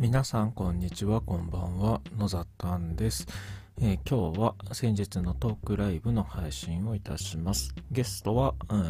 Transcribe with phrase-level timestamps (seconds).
[0.00, 2.00] 皆さんこんにちはこんばんは。
[2.16, 3.26] 野ざたんです、
[3.80, 7.74] えー今日は先日のトークライブの配信をいたします。
[7.90, 8.82] ゲストは、うん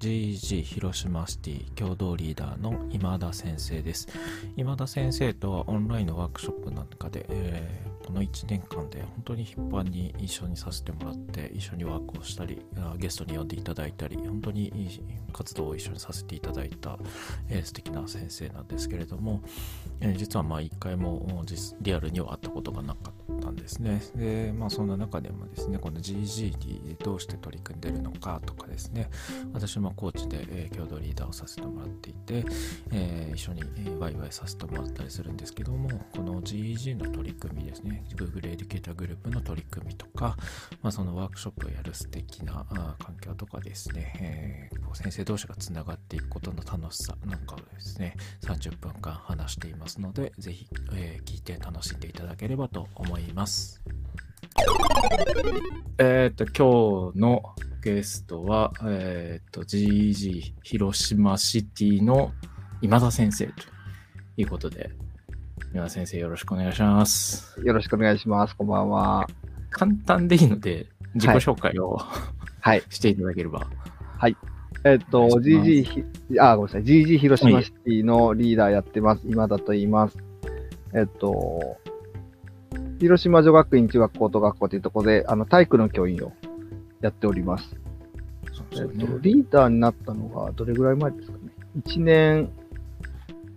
[0.00, 4.08] GG 広島シティ共同リーダーの今田先生です。
[4.56, 12.60] 今田先生とはオンラインのワークショップなんかで、えーこの1年間で本当に頻繁に一緒にさせてもらって一緒にワークをしたり
[12.98, 15.00] ゲストに呼んでいただいたり本当にいい
[15.32, 16.98] 活動を一緒にさせていただいた、
[17.48, 19.40] えー素敵な先生なんですけれども、
[20.00, 21.44] えー実はまあ一回も
[21.80, 23.33] リアルには会ったことがなかった。
[23.54, 24.02] んですね。
[24.14, 29.08] で、まあそんな中でもですね、この GG にどうして取り組んでるのかとかですね、
[29.52, 32.44] 私もコーチで、えー共同リーダーをさせてもらっていて、
[32.92, 40.36] えー一緒に、えワイワイさせてもらったりするんですけども、この GG の取り組みですね、Google エデュケーターグループの取り組みとか、
[40.82, 53.43] まあ、そのワークショップをやる素敵なあ環境とかですね、えー先生同士がつながっていくことの楽しさなんかをですね、30分間話していますので、ぜひ、えー聞いて楽しんでいただければと思います。
[55.98, 57.42] えっ、と、今日の
[57.82, 62.32] ゲストは、えっ、と、GG 広島シティの
[62.80, 63.52] 今田先生と
[64.36, 64.90] いうことで、
[65.72, 67.60] 今田先生よろしくお願いします。
[67.64, 68.56] よろしくお願いします。
[68.56, 69.28] こんばんは。
[69.70, 71.98] 簡単でいいので、自己紹介を、
[72.60, 72.82] はい。
[72.90, 73.68] していただければ。
[74.84, 76.04] えっと、お願いします GG ひ、
[76.38, 76.82] あ、ごめんなさい。
[76.84, 79.22] GG 広島シティのリーダーやってます。
[79.26, 80.18] 今田と言います。
[80.94, 81.78] えっと、
[83.00, 86.32] 広島女学院中学高等学校というところで、あの、体育の教員を
[87.00, 87.76] やっております。
[88.52, 91.50] そうえっと、リーダーになったのがどれぐらい前ですかね。
[91.84, 92.50] 1年、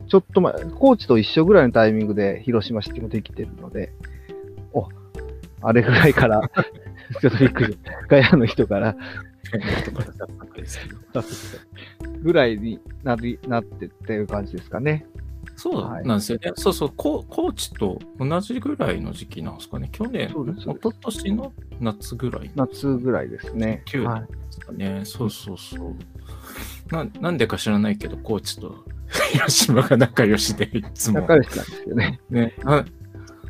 [0.08, 3.93] ちょっと前、コーチと一緒ぐらいのタイミングで広島シティもできてるので、
[4.73, 4.88] お、
[5.61, 6.41] あれぐらいから、
[7.21, 7.77] ちょっとびっくり。
[8.08, 8.95] ガヤの人から。
[12.21, 15.05] ぐらいになりなってっていう感じですかね。
[15.58, 16.52] そうなんですよね。
[16.55, 19.89] そうそう、ココーチと同じぐらいの時期なんですかね。
[19.92, 23.81] 去年、一昨年の夏ぐらい夏ぐらいですね。
[23.87, 25.02] 9はい年ですかね。
[25.04, 25.95] そうそうそう。
[26.95, 28.86] ななんでか知らないけど、コーチと
[29.33, 31.21] 広島が仲良しで、いつも。
[31.21, 32.20] 仲良しなんですよね。
[32.30, 32.55] ね。
[32.64, 32.86] あ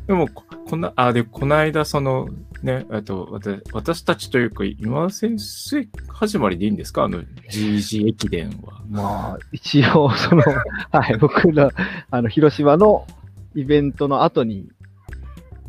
[0.08, 2.28] でも、ここんな、あ、で、この間、その、
[2.62, 7.04] ね、あと、わた私たちというか、今田先生始まりでいいんですか？
[7.04, 8.80] あの、GG 駅伝は。
[8.88, 10.42] まあ、一応、その、
[10.90, 11.70] はい、僕ら、
[12.10, 13.06] あの、広島の
[13.54, 14.68] イベントの後に、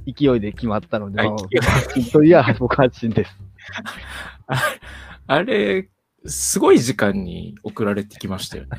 [0.08, 1.38] 勢いで決まったので、はいまあ、
[2.12, 3.38] といや、僕発信です。
[4.48, 4.58] あ
[5.28, 5.88] あれ、
[6.26, 8.70] すごい時間に送られてきましたよね。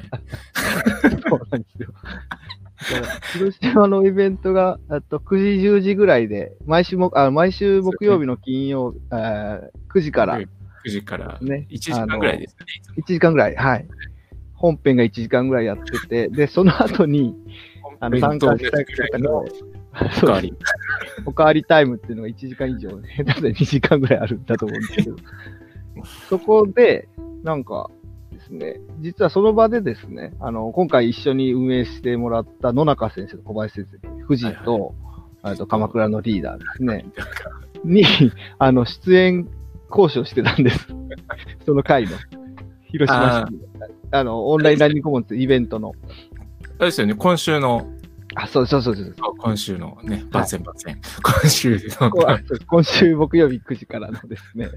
[1.29, 1.93] そうなんですよ。
[3.35, 10.47] 広島のイベントが、あと9時、10時ぐらいで、毎週も、あ毎週木曜日の金曜、あー9時から、9
[10.87, 12.67] 時からね1時間ぐらいですね。
[12.99, 13.87] 1時間ぐらい、はい。
[14.55, 17.35] 本編が1時間ぐらいやってて、で、その後に、
[18.01, 19.45] あの、参加した方の、
[20.23, 20.55] おかわり。
[21.27, 25.17] おかわりタイムっていうのが1時間以上、下手で2時間ぐらいあるんだと思うんですけど、
[26.29, 27.09] そこで、
[27.43, 27.91] なんか
[28.33, 34.95] ですね、実はその場でですね、あの、今回一緒に運営してもらった野中先生と小林先生、富士と、
[35.43, 37.07] あと鎌倉のリーダーですね、
[37.85, 38.05] に、
[38.59, 39.49] あの、出演
[39.91, 40.87] 交渉してたんです。
[41.67, 42.11] その回の。
[42.85, 43.55] 広島市
[44.13, 45.93] あの、オンラインランニングコモンズイベントの。
[46.79, 47.87] あれですよね、今週の、
[48.35, 49.15] あ、そうそうそうそう。
[49.39, 51.01] 今週のね、番宣番宣。
[51.23, 52.11] 今週の、
[52.67, 54.69] 今週木曜日9時からのですね、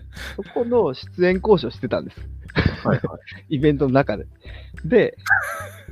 [0.36, 2.20] そこの出演交渉してたんです。
[2.86, 4.26] はいはい イベントの中で。
[4.84, 5.16] で、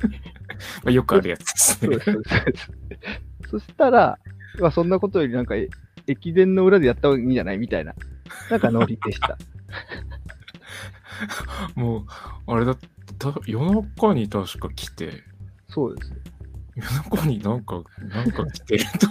[0.83, 2.29] まあよくあるやつですねそうで。
[2.29, 2.71] すそうです
[3.49, 4.17] そしたら、
[4.59, 5.67] まあ、そんなことよりなんか、え
[6.07, 7.93] 駅伝の裏でやった方がいいんじゃないみたいな、
[8.49, 9.37] なんかノリでした。
[11.75, 12.05] もう、
[12.47, 12.77] あれだっ
[13.19, 15.23] た、夜中に確か来て、
[15.67, 16.13] そうです。
[16.75, 19.07] 夜中になんか、なんか来てると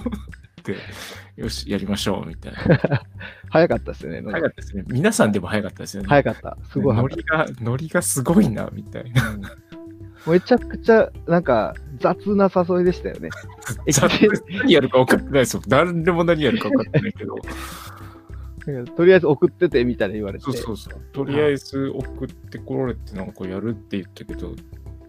[1.36, 3.02] よし、やりましょう、みたいな。
[3.50, 4.22] 早かったですよね。
[4.22, 4.84] 早かったですね。
[4.88, 6.08] 皆さんでも早かったですよね。
[6.08, 6.56] 早かった。
[6.70, 9.22] すごいノリが、ノリがすごいな、みたいな。
[10.26, 13.30] めちゃくちゃ、なんか、雑な誘いでしたよね。
[13.86, 15.62] 何やるか分かってないですよ。
[15.66, 17.36] 誰でも何やるか分かってないけど。
[18.96, 20.44] とりあえず送っててみたいな言われて。
[20.44, 21.00] そうそうそう。
[21.12, 24.54] とりあえず送ってこられてなんかやるって言ったけど、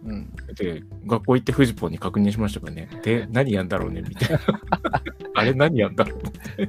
[0.03, 0.33] うん。
[0.55, 2.89] で、学校行ってフジポンに確認しましたからね。
[3.03, 4.39] で、何やんだろうねみたいな。
[5.35, 6.63] あれ何やんだろうっ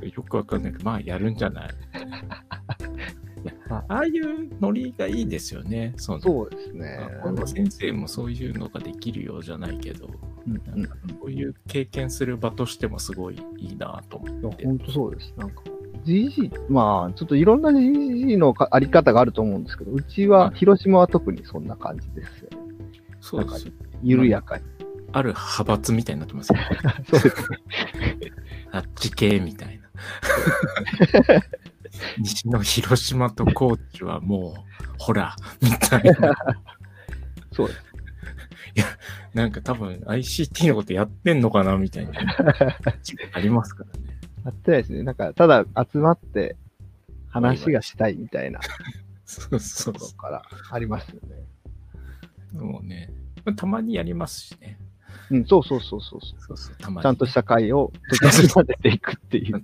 [0.00, 0.08] て。
[0.14, 1.70] よくわかんないけど、まあやるんじゃない。
[3.70, 5.94] ああいうノリがいいですよね。
[5.96, 7.00] そのそうですね。
[7.22, 10.08] この先生もそういうのができるようじゃないけど、
[10.46, 10.88] うんうん
[11.18, 14.66] こういう経験する場としてもすごいいいなと思って。
[14.66, 15.34] 本当そうです。
[15.36, 15.62] なんか、
[16.04, 22.58] GG、まあ、ちょっといろんな GG のかあり方があると思うんですけど、うちは、はい広島は特にそんな感じですよね。
[23.20, 23.72] そうですよ。
[24.02, 24.64] 緩やかに。
[25.12, 26.66] ある派閥みたいになってますよね。
[27.08, 27.58] そうですね。
[28.72, 29.88] あっち系みたいな。
[32.18, 34.60] 西の広島と高知はもう、
[34.98, 36.36] ほら、みたいな。
[37.52, 37.88] そうです。
[39.34, 42.12] なんか多分 ICT のことやってんのかなみたいな。
[43.32, 44.17] ありますからね。
[44.48, 45.02] やってないですね。
[45.02, 46.56] なんか、ただ集まって
[47.28, 48.60] 話がしたいみたいな
[49.24, 51.36] そうそうそところからありますよね。
[52.54, 52.64] う。
[52.64, 53.12] もうね、
[53.56, 54.78] たまにやりますしね。
[55.30, 56.40] うん、そうそうそうそうそう。
[56.40, 59.62] そうそう、たまに、ちゃんとした会を時々混ぜていくっていう。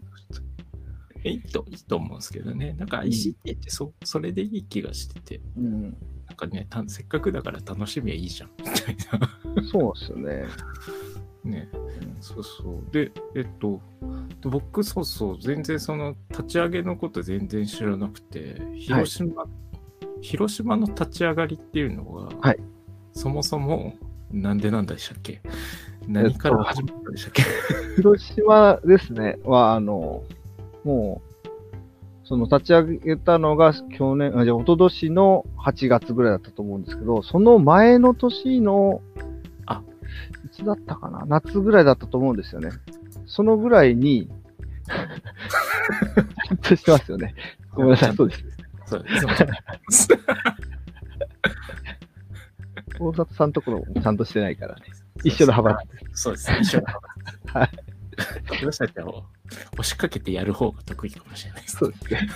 [1.24, 2.74] え いいと、いいと思うんですけどね。
[2.74, 5.92] なんか ICT ってそ,、それでいい気がしてて、うん、なん
[6.36, 9.62] かね、たせっかくだから楽しみはいいじゃん、みたいな。
[9.62, 10.44] そうですよね。
[11.44, 11.68] ね、
[12.20, 12.92] そうそう。
[12.92, 13.80] で、えっと、
[14.42, 19.44] で僕、そうそう、全然その立ち上げのこと全然知らなくて、広島、
[20.20, 22.58] 広島の立ち上がりっていうのが、はい。
[23.12, 23.94] そもそも、
[24.32, 25.42] なんでなんでしたっけ？
[26.08, 27.42] 何から始まったんでしたっけ、
[27.96, 30.24] 広島ですね、は、あの、
[30.82, 31.34] もう、
[32.26, 39.20] その立ち上げたのが去年、あ、じゃあ、一昨年の8月ぐらいだったと思うんですけど、その前の年の、あ、
[40.44, 41.24] いつだったかな？
[41.26, 42.70] 夏ぐらいだったと思うんですよね。
[43.26, 44.28] そのぐらいに、
[44.88, 47.34] ちゃんとしてますよね。
[47.72, 48.44] ごめんなさい、そうです。
[48.86, 49.08] そうで
[49.90, 50.08] す。
[53.00, 54.82] 大里さんところもちゃんとしてないからね。
[55.24, 56.22] 一緒の派閥です。
[56.22, 56.52] そうです。
[56.60, 57.08] 一緒の派
[57.44, 57.58] 閥。
[57.58, 57.70] はい。
[58.50, 59.24] 私たちは
[59.72, 61.76] 押しかけてやる方が得意かもしれないです。
[61.76, 62.28] そうですね。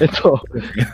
[0.00, 0.42] えっと、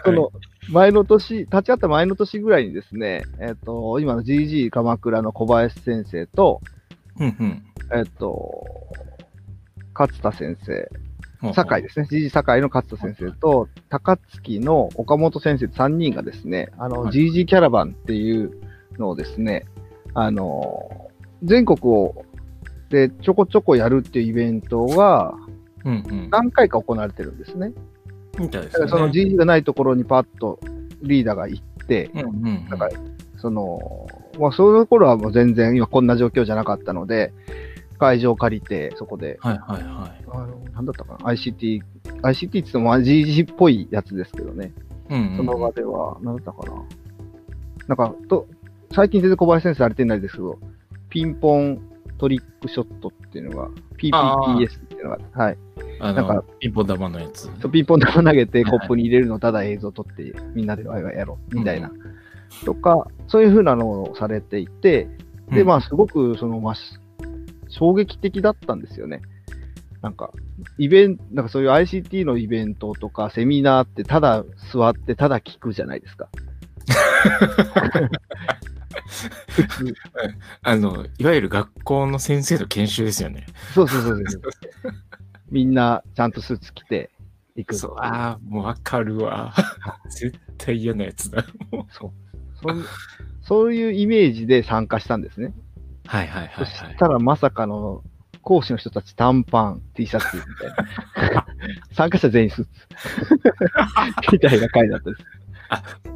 [0.05, 0.32] その
[0.70, 6.61] 前の年、立ち会った前の年ぐらいにですね、えっと、今の GG 鎌倉の小林先生と、
[7.19, 7.62] うんうん
[7.94, 8.64] えっと、
[9.94, 10.90] 勝田先生、
[11.40, 11.55] ほうほう。
[11.55, 18.52] 堺ですね、GG 堺の勝田先生と、高槻の岡本先生3人がですね、あの、はい GG キャラバンっていう
[18.99, 19.67] のをですね、
[20.14, 21.11] あの、
[21.43, 22.25] 全国を、
[22.91, 25.35] で、ちょこちょこやるっていうイベントが。
[26.31, 27.73] 何回か行われてるんですね。
[28.38, 28.87] みたいですね。
[28.87, 30.59] だからその GG がないところにパッと
[31.03, 32.67] リーダーが行って、うんうんうん。
[32.69, 32.88] なんか
[33.38, 37.33] その、まあ、その頃はもう全然今こんな状況じゃなかったので、
[37.99, 40.25] 会場を借りて、そこで、はいはいはい。
[40.29, 41.82] あの、なんだったかな、ICT、
[42.23, 44.73] ICT って言ってもまあ GG っぽいやつですけどね、
[45.09, 46.82] うんうんその場では、なんだったかな。
[47.87, 48.49] なんか、と、
[48.93, 50.59] 最近全然小林先生されてないですけど、
[51.09, 51.81] ピンポン
[52.19, 53.69] トリックショットっていうのが、
[53.99, 55.59] PPPS っていうのが、はい。
[56.01, 57.51] あなんか、ピンポン玉のやつ。
[57.61, 61.91] そうピンポン玉投げてコップに入れるのただ映像撮ってみんなでワイワイやろうみたいな、
[62.65, 65.09] とか、そういう風なのをされていて、
[65.51, 66.75] で、まあすごくその、まあ、
[67.69, 69.23] 衝撃的だったんですよね。
[70.03, 70.33] なんか、
[70.79, 76.29] イベント、なんかそういう ICT のイベントとかセミナーってただ座ってただ聞くじゃないですか。
[79.48, 79.94] 普通。
[80.62, 83.46] あの、いわゆる学校の先生の研修ですよね。
[83.75, 84.43] そうそうそうそう。
[85.50, 87.10] みんなちゃんとスーツ着て
[87.56, 87.75] 行く。
[87.75, 89.54] そう、ああ、もうわかるわ。
[90.10, 91.44] 絶対嫌なやつだ。
[91.70, 91.87] そう
[92.62, 92.84] そう
[93.43, 95.52] そういうイメージで参加したんですね。
[96.06, 96.94] はいはいはいそはい。
[96.94, 98.02] したらまさかの
[98.43, 100.43] 講師の人たち短パン、T シャツみ
[101.22, 101.46] たいな。
[101.93, 102.70] 参加者全員スーツ。
[104.32, 105.16] みたいな回だったで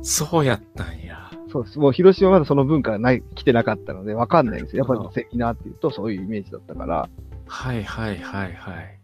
[0.03, 0.27] す。
[0.27, 1.30] そうやったんや。
[1.51, 1.79] そうです。
[1.79, 4.85] もう広島はまだその文化がない、来てなかったのでわかんないんですよ。
[4.87, 7.09] やっぱりセミナーっていうとそういうイメージだったから。
[7.47, 8.99] はいはいはいはい。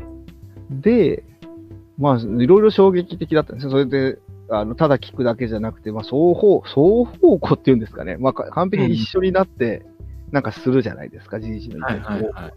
[0.70, 1.24] で、
[1.98, 3.70] まあ、いろいろ衝撃的だったんですよ。
[3.70, 6.74] それで、あの、ただ聞くだけじゃなくて、まあ、双方、双
[7.20, 8.16] 方向っていうんですかね。
[8.18, 9.84] まあ、か完璧に一緒になって、
[10.30, 12.32] なんかするじゃないですか、GG のイはいベントを。
[12.32, 12.52] はいはい。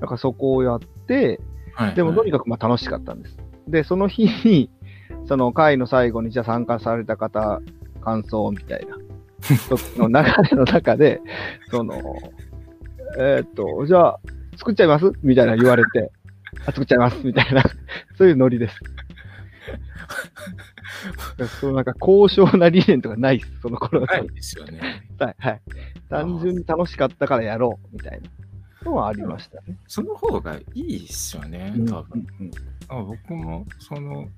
[0.00, 1.40] なんかそこをやって、
[1.74, 3.36] はいでもとにかかくまあ楽しかったんです。
[3.68, 4.70] で、その日に、
[5.26, 7.60] その会の最後に、じゃあ参加された方、
[8.00, 8.96] 感想みたいな、
[9.40, 10.14] 時の流
[10.50, 11.20] れの中で、
[11.70, 11.94] その、
[13.18, 14.20] えーっと、じゃあ、
[14.56, 15.12] 作っちゃいます？
[15.22, 16.10] みたいな言われて、
[16.66, 17.18] あ、作っちゃいます？
[17.24, 17.62] みたいな、
[18.16, 18.80] そういうノリです。
[21.60, 24.06] そうなんか高尚な理念とかないです、その頃は。
[24.06, 24.80] ないですよね。
[25.18, 25.34] はい。
[25.38, 25.60] はい。
[26.08, 28.20] 単純に楽しかったからやろう、みたい
[28.82, 29.78] なのはありましたね。
[29.86, 32.26] その方がいいっすよね、うん多分。
[32.40, 32.50] うんうん
[32.90, 34.28] あ僕も、その、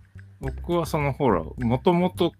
[0.40, 2.32] 僕はその、ほら、もともと、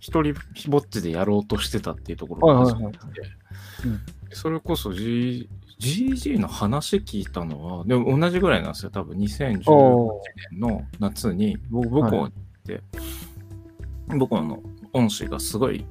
[0.00, 0.34] 一人
[0.68, 2.76] ぼっちでやろうとしてたっていうところが
[4.32, 12.32] それこそ、G、GG の話聞いたのは、でも同じぐらいなんですよ、多分2018お年の夏に、僕母校っ
[12.64, 12.82] て、
[14.08, 15.84] 母校の恩師がすごい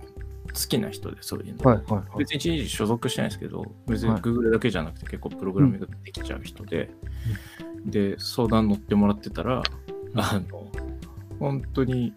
[0.48, 1.70] 好きな人で、そういうの。
[1.70, 2.20] はいはいはい。
[2.20, 4.22] 別に GG 所属してないですけど、別にはい。
[4.22, 6.90] Google だけじゃなくて結構プログラミングできちゃう人で、
[7.86, 9.64] で、相談乗ってもらってたら、
[10.16, 10.68] あの、
[11.40, 12.14] 本当に、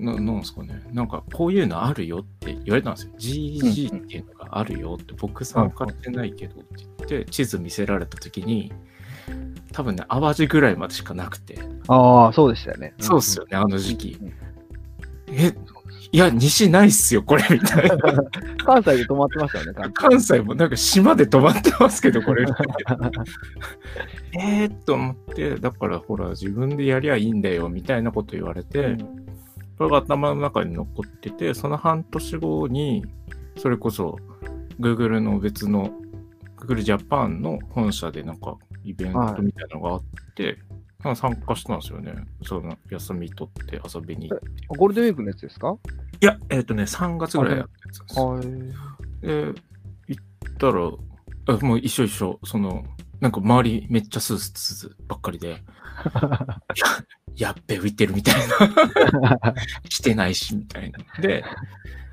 [0.00, 3.12] ななんですかね、なんかこういうのあるよって言われたんですよ。
[3.18, 8.72] GG っていうのがあるよって、僕参加してないけどって言って、地図見せられた時に、
[9.72, 12.94] 多分ね、淡路ぐらいまでしかなくて、ああ、そうでしたよね。
[12.98, 14.18] そうっすよね、あの時期。
[14.20, 14.32] うん
[15.32, 15.54] え、
[16.12, 17.96] いや、西ないっすよ、これ、みたいな。
[18.64, 22.44] 関西で止まってましたよね、関関西もなんか島で止まってますけど、これ。
[24.34, 28.96] えーっと思って、だからほら、自分でやりゃいいんだよ、みたいなこと言われて、
[29.80, 33.02] これが頭の中に残ってて、その半年後に、
[33.56, 34.18] それこそ、
[34.78, 35.90] Google の別の、
[36.58, 40.02] Google Japan の本社でなんか、イベントみたいなのがあっ
[40.34, 40.58] て、
[41.02, 42.12] なんか参加したんですよね。
[42.42, 44.46] その、休み取って遊びに行って。
[44.76, 45.74] ゴールデンウィークのやつですか？
[46.20, 48.20] いや、えーっとね、3月ぐらいやったやつです。
[48.20, 48.42] はい。
[49.26, 49.60] で、
[50.08, 50.90] 行ったら、
[51.56, 52.84] あもう一緒一緒、その、
[53.20, 55.62] なんか周りめっちゃスーツスーツばっかりで、
[57.36, 59.54] ややっべ、浮いてるみたいな。
[59.88, 60.98] してないし、みたいな。
[61.20, 61.44] で、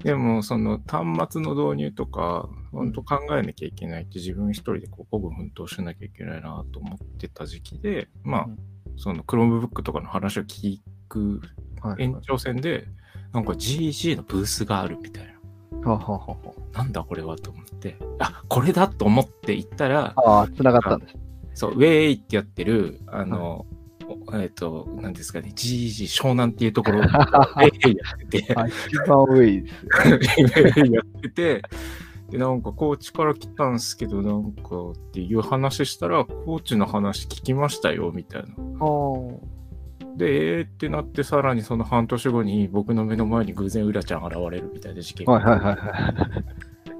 [0.04, 8.58] でも、その端末の導入とか、本当考えなきゃいけないって自分一人でこう、孤軍奮闘しなきゃいけないなと思ってた時期で、まあうん、
[8.98, 11.42] その Chromebook とかの話を聞く
[11.82, 12.88] はい延長線で、
[13.34, 15.38] なんか GG のブースがあるみたいな。
[15.92, 16.36] はははは
[16.74, 21.16] なんだこれはと思って、あ、これだと思って行ったら、ああ、繋がったんです。
[21.54, 23.77] そう、ウェイってやってる、あの、お
[24.34, 31.62] えっ、と、なんですかね、GG 湘南っていうところ、ウェイやってて、 あ一番上です やってて、
[32.30, 38.48] で、なんか、コーチから来たんすけど、なんか、っていう話したら、コーチの話聞きましたよ、みたいな。
[40.18, 46.44] で、えーってなって、さらにその半年後に、僕の目の前に偶然、ウラちゃん現れるみたいな事件がはいはいはいはい。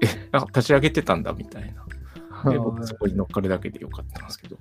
[0.00, 1.84] え、あ、立ち上げてたんだ、みたいな。
[2.44, 4.56] で、僕そはこに乗っかるだけでよかったんですけど。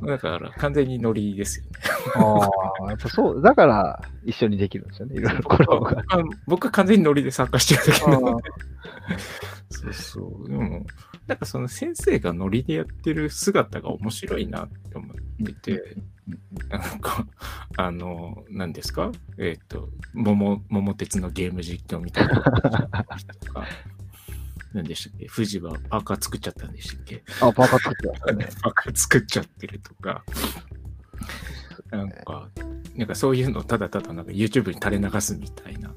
[0.06, 1.70] だから、完全にノリですよね。
[2.16, 2.48] あ
[2.86, 6.02] あ、やっぱそう、だから一緒にできるんですよね、いろいろコラボが。
[6.08, 8.50] あ僕は完全にノリで参加してるだけなのあで。
[9.70, 10.48] そうそう。
[10.48, 10.86] でも、
[11.26, 15.16] なんかその先生がノリでやってる姿が面白いなって思っ
[15.46, 15.96] てて、
[16.68, 17.26] なんか、
[17.76, 19.12] あの、何ですか？
[19.38, 22.42] えっ、と、桃、桃鉄のゲーム実況みたいなと
[23.52, 23.64] か。
[24.76, 25.26] 何でしたっけ？
[25.26, 27.22] 富士はパーカー作っちゃったんでしたっけ？
[27.40, 28.48] あ、パーカー作ってましたね。
[28.62, 30.22] パーカー作っちゃってるとか。
[31.90, 32.48] なんか、
[32.96, 35.94] なんかそういうのをただただなんか YouTube に垂れ流すみたいな。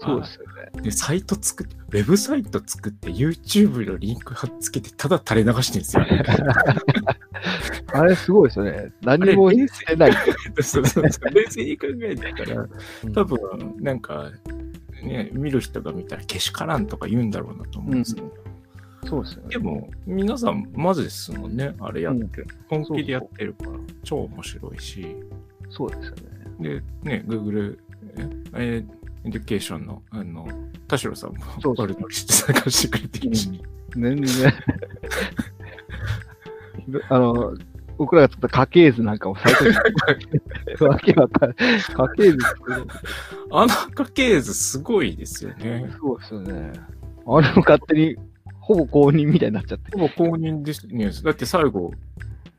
[0.00, 0.44] そうですよ
[0.76, 0.82] ね。
[0.82, 6.04] で、サイト作って、ウェブサイト作って YouTube のリンク貼っつけて、ただ垂れ流してるんですよ。
[8.00, 8.92] あれすごいですよね。
[9.02, 10.12] 何もしてない。
[10.62, 12.60] そうそうそう冷静に考えたら、
[13.04, 13.38] うん多分、
[13.80, 14.30] なんか、
[15.08, 18.32] ね、見る人が見たら、けしからんとか言うんだろうなと思うんですよ。
[19.06, 19.58] そうですよねで。
[19.58, 22.46] も、皆さん、まずですもんね、あれやってる。
[22.68, 23.70] 本気でやってるから、
[24.04, 25.16] 超面白いし。
[25.70, 26.22] そうですよね。
[26.60, 27.78] で、ね、Google、
[28.54, 28.84] え
[29.24, 30.46] Education の、あの、
[30.86, 33.60] 田代さんもそうそう悪乗りして参加してくれてるし。
[33.94, 34.52] 全然。
[37.10, 37.54] あの、
[37.98, 39.76] 僕らが作った家系図なんかも最初に、
[40.86, 41.58] わけわかんない。
[41.58, 42.86] 家系図作る。
[43.50, 45.90] あの家系図すごいですよね。
[46.00, 46.72] そうですよね。
[47.26, 48.16] あれも勝手に、
[48.60, 49.92] ほぼ公認みたいになっちゃって。
[49.92, 51.10] ほぼ公認ですね。
[51.10, 51.92] だって最後、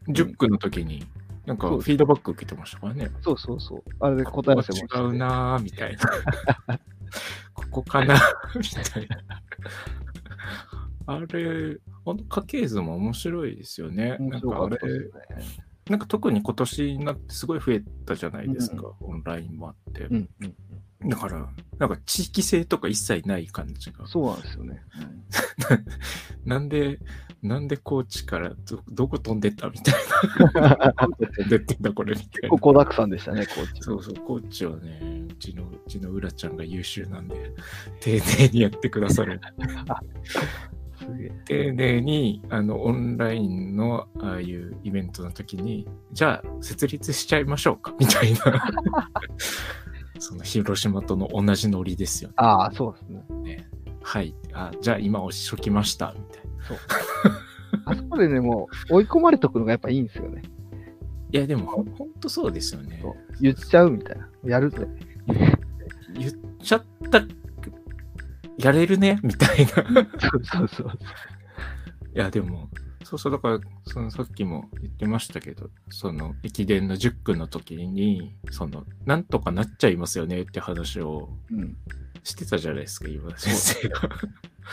[0.07, 1.05] 10区の時に、
[1.45, 3.09] なんかフィードバック受けてましたからね。
[3.21, 3.83] そうそうそう。
[3.99, 6.79] あれで答え合わせも違うなぁ、みたいな。
[7.53, 8.19] ここかな
[8.55, 9.17] みたいな。
[11.07, 14.17] あれ、あの家系図も面白いですよね。
[14.19, 14.77] なんかあれ。
[15.89, 20.05] なんか特に今年になってすごい増えたじゃないですか、オンラインもあって。
[20.05, 20.45] うんう
[21.05, 21.09] ん。
[21.09, 24.05] だから、なんか地域性とか一切ない感じが。
[24.05, 24.81] そうなんですよね。
[26.45, 26.99] なんで、
[27.41, 29.95] なんで高知からどどこ飛んでったみたい
[30.53, 30.93] な。
[30.93, 32.59] 飛んでってんだこれみたいな結構。
[32.59, 33.81] 小沢さんでしたね、コーチ。
[33.81, 37.53] そうそう、高知はね、うちの、うちの浦ちゃんが優秀なんで、
[38.01, 39.39] 丁寧にやってくださる。
[41.45, 48.39] 丁寧に、あの、オンラインのああいうイベントの時に、じゃあ、設立しちゃいましょうか、みたいな。
[50.19, 53.25] その広島との同じノリですよああ、そうですね。
[53.43, 53.69] ね。
[54.01, 54.35] はい。
[54.53, 56.49] あ、じゃあ今押しときました、みたいな。
[57.85, 60.41] あそこでね、もう追い込まれとくのがやっぱいいんですよね。
[61.31, 63.13] いや、でもほん、とそうですよねそう。
[63.39, 64.29] 言っちゃうみたいな。
[64.43, 64.87] やるぜ。
[68.59, 69.71] やれるね、みたいな。
[70.19, 70.99] そうそうそう。
[72.15, 72.69] いや、でも、
[73.03, 81.77] そうそう、だから、そのさっきも言ってましたけど、その、駅伝の10区の時に、その、なんとかなっちゃいますよねって話をうん。
[82.23, 84.09] してたじゃないですか、今先生が。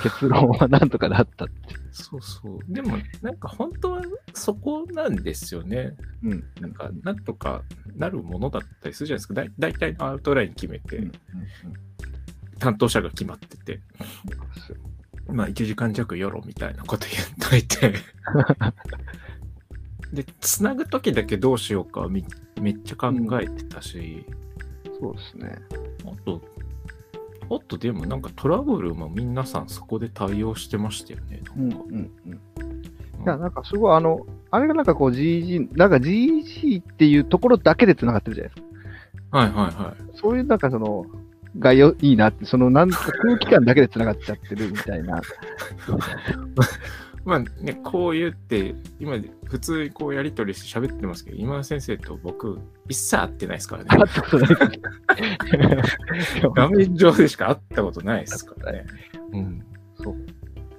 [0.02, 1.54] 結論はなんとかなったって。
[1.92, 2.58] そうそう。
[2.66, 4.02] でも、なんか本当は
[4.34, 5.96] そこなんですよね。
[6.22, 6.44] うん。
[6.60, 7.62] なんか、なんとか
[7.94, 9.34] なるものだったりするじゃないですか。
[9.34, 11.12] だい大体のアウトライン決めて、うんうん
[12.58, 13.80] 担当者が決まってて、
[15.28, 17.94] まあ1時間弱よろみたいなこと言っといて、
[20.12, 22.24] で、つなぐときだけどうしようかみ
[22.60, 24.24] めっちゃ考えてたし、
[25.00, 25.58] そうですね。
[26.04, 26.40] あと、
[27.50, 31.42] あとでもなんかトラブルも皆さんそこで対応してましたよね。
[31.56, 32.32] うんなんかうんうん。
[32.32, 38.68] いや、なんかすごい、あの、あれがなんかこう GG、なんか GG っていうところだけで繋がってるじゃないです
[39.30, 39.38] か。
[39.38, 40.18] はいはいはい。
[40.18, 41.06] そういうなんかその、
[41.58, 45.20] がよいいなって、そのなんか空気感だけで繋がっちゃってるみたいな。
[47.24, 53.88] まあね、こう言って、今普通にこうやりとりして喋ってますけど、今田先生と僕、一切会ってないですからね。
[53.90, 54.80] あったことない
[56.54, 58.86] 画面上でしか会ったことないですからね。
[59.32, 59.66] うん。
[59.96, 60.16] そう。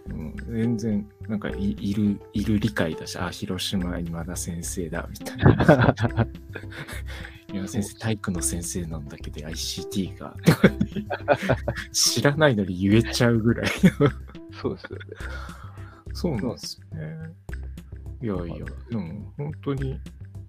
[0.09, 5.95] うん、全然、なんかいいる、いる理解だし、あ、広島今田先生だ、みたいな。
[7.49, 10.35] 今田先生、体育の先生なんだけど、ICT が。
[11.91, 14.09] 知らないのに言えちゃうぐらいの。
[14.61, 15.05] そうですよね。
[16.13, 17.33] そうなんですよね。
[18.21, 19.99] いやいや、でも本当に、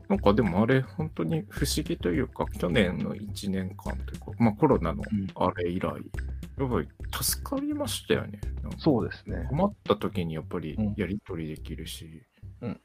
[0.09, 5.89] なんかでもあれ、本当に不思議というか、去年の1年間というか、まあコロナのうんあれ以来、
[6.59, 6.89] やっぱり
[7.23, 8.41] 助かりましたよね。
[8.79, 9.47] そうですね。
[9.51, 12.23] 困った時にやっぱりうんやり取りできるし、
[12.63, 12.81] うん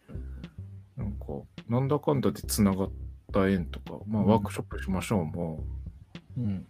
[0.98, 1.26] なんか、
[1.68, 2.92] なんだかんだでつながっ
[3.34, 5.64] た縁とか、まあうんワークショップしましょうも、
[6.38, 6.66] うん。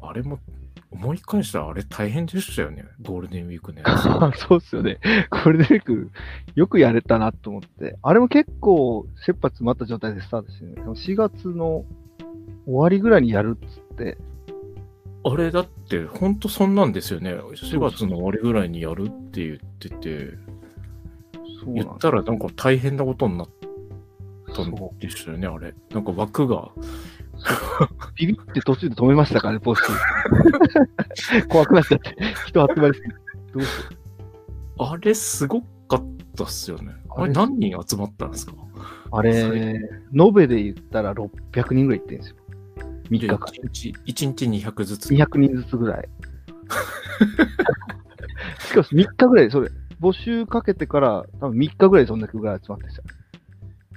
[0.00, 0.38] あれも、
[0.90, 2.84] 思い返したらあれ大変でしたよね。
[3.02, 4.38] ゴールデンウィークのやつ。
[4.40, 4.98] そうですよね。
[5.30, 6.10] これでく
[6.54, 7.98] よくやれたなと思って。
[8.02, 10.74] あれも結構、切羽詰まった状態でスタートしてね。
[10.76, 11.84] 4月の
[12.64, 14.16] 終わりぐらいにやるっつって。
[15.24, 17.34] あれだって、ほんとそんなんですよね。
[17.34, 20.38] 4月の終わりぐらいにやるって言ってて、言
[21.64, 23.48] そうなんったらなんか大変なことになっ
[24.64, 25.74] たんそでしたよね、あれ。
[25.90, 26.70] なんか枠が。
[28.16, 29.92] ビビって途中で止めましたからね、ポスト。
[31.48, 32.16] 怖くなっちゃって。
[32.46, 33.16] 人集まりすぎて。
[34.78, 36.04] あれすごかっ
[36.36, 36.94] たっすよね。
[37.16, 38.52] あれ何人集まったんですか？
[38.52, 38.56] う。
[39.12, 39.80] あれ、延
[40.34, 42.36] べで言ったら600人ぐらい行ってるんですよ。
[43.10, 43.36] 3日間。
[43.36, 45.10] 1日、1日200ずつ。
[45.10, 46.08] 200人ずつぐらい。
[48.60, 53.02] しかも3日ぐらいで、それ、募集かけてから、多分3日ぐらいでそんだけぐらい集まってきた。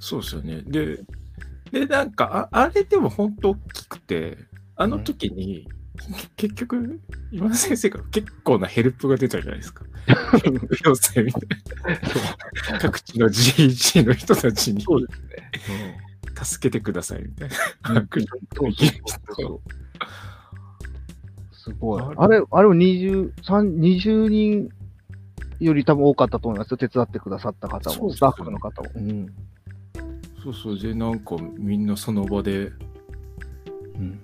[0.00, 0.62] そうですよね。
[0.66, 1.00] で、
[1.70, 4.38] で、なんか、ああれでも本当大きくて、
[4.76, 5.68] あの時に、
[6.36, 9.84] 結局、今田先生が結構なヘルプが出たじゃないですか。
[10.84, 11.42] 要請みたい
[12.72, 12.78] な。
[12.80, 14.80] 各地の GG の人たちに。
[14.82, 15.20] そうです
[15.68, 16.00] ね。
[16.42, 17.48] 助けてくださいみたい
[17.90, 17.94] うん。
[17.94, 18.08] な。
[21.52, 22.42] すごいあれ。
[22.50, 24.70] あれ、も20、3 20人
[25.60, 26.78] より多分多かったと思いますよ。
[26.78, 28.90] 手伝ってくださった方も、スタッフの方も。
[28.94, 29.34] うん。
[30.42, 30.78] そうそう。
[30.78, 32.70] で、なんかみんなその場で、
[33.96, 34.20] うん、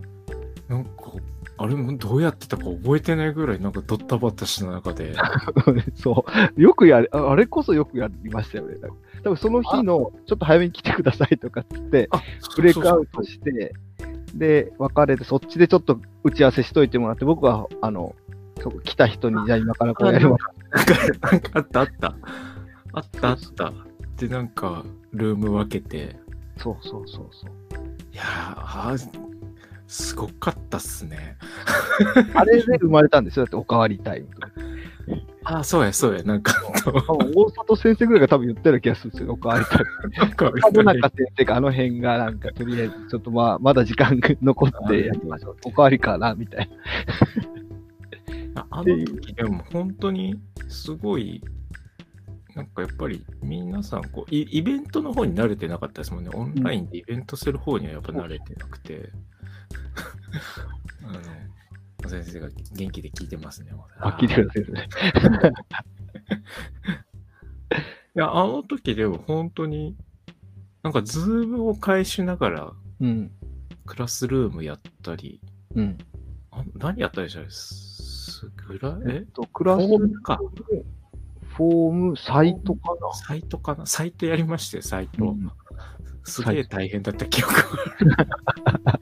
[0.69, 1.13] なんか、
[1.59, 5.15] あれもどうやってたか覚えてないぐらい、なんかドッタバタした中で、
[5.97, 6.25] そ
[6.57, 6.61] う。
[6.61, 8.77] よくやる、ああれこそよくやりましたよね。
[9.23, 12.23] 多分その日の、ちょっと早めに来てくださいとかっつって、あ、
[12.57, 13.75] ブレイクアウトして、
[14.35, 18.15] で、別れて、そっちでちょっと打ち合わせしといてもらって、僕は、あの、
[18.61, 20.39] そこ来た人に、じゃあ今からこうやるわ。
[20.73, 22.15] なんか、なんかあったあった。
[22.93, 23.73] あったあった。
[24.19, 24.85] で、なんか、
[25.17, 26.17] ルーム分けて、
[26.57, 27.51] そうそうそうそう。
[28.13, 28.27] いやー、
[28.57, 29.27] あー
[29.89, 31.37] すごかったっすね。
[32.35, 33.45] あれで生まれたんですよ。
[33.45, 34.49] だっておかわりタイムとか。
[35.45, 36.53] あー、そうや、そうや、なんか、
[37.35, 39.33] 大里先生ぐらいが多分言ったような気がするんですよ。
[39.33, 40.85] おかわりタイム。
[40.85, 45.57] 中先生があの辺がなんか、とりあえず、ちょっとまあ、まだ時間が残ってやりましょう。
[45.67, 46.69] おかわりかな、みたい
[48.55, 48.63] な。
[48.63, 51.45] ああの時でも本当にすごい、
[52.57, 56.31] なんかやっぱり皆さんこうイ、イベントの方に慣れてなかったですもんね。
[56.33, 59.13] オンラインでイベントする方にはやっぱ慣れてなくて。
[61.05, 61.21] あの、
[62.09, 63.73] 先生が元気で聞いてますね。
[64.01, 64.89] あ、聞いてくださいね。
[68.17, 69.95] いや、あの時でも本当に、
[70.83, 73.31] なんかズームを返しながらうん。
[73.85, 75.43] クラスルームやったり、
[75.75, 75.99] うん。
[76.51, 79.17] あ何やったりしたんですグラえ？
[79.17, 80.41] えっと、クラスフォームか。
[81.57, 83.87] フォーム、サイトかサイトかな？
[83.87, 85.25] サイトやりまして、サイト。
[85.25, 85.31] な。
[85.31, 85.51] うん
[86.29, 87.61] すげえ大変だった記憶が
[88.65, 89.01] ある。